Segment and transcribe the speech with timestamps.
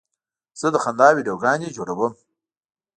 [0.59, 2.13] زه د خندا ویډیوګانې جوړوم.